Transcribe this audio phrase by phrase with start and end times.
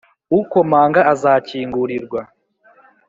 [0.39, 2.21] ukomanga azakingurirwa.